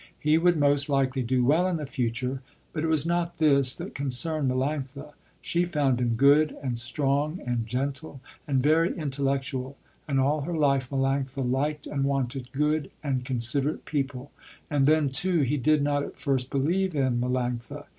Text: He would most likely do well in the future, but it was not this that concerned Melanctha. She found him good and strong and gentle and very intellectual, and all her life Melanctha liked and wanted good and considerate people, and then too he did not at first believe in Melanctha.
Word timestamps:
He 0.19 0.39
would 0.39 0.57
most 0.57 0.89
likely 0.89 1.21
do 1.21 1.45
well 1.45 1.67
in 1.67 1.77
the 1.77 1.85
future, 1.85 2.41
but 2.73 2.83
it 2.83 2.87
was 2.87 3.05
not 3.05 3.37
this 3.37 3.75
that 3.75 3.93
concerned 3.93 4.49
Melanctha. 4.49 5.13
She 5.43 5.63
found 5.63 6.01
him 6.01 6.15
good 6.15 6.57
and 6.63 6.75
strong 6.79 7.39
and 7.45 7.67
gentle 7.67 8.19
and 8.47 8.63
very 8.63 8.97
intellectual, 8.97 9.77
and 10.07 10.19
all 10.19 10.41
her 10.41 10.57
life 10.57 10.89
Melanctha 10.89 11.47
liked 11.47 11.85
and 11.85 12.03
wanted 12.03 12.51
good 12.51 12.89
and 13.03 13.23
considerate 13.23 13.85
people, 13.85 14.31
and 14.71 14.87
then 14.87 15.11
too 15.11 15.41
he 15.41 15.57
did 15.57 15.83
not 15.83 16.01
at 16.01 16.17
first 16.19 16.49
believe 16.49 16.95
in 16.95 17.21
Melanctha. 17.21 17.85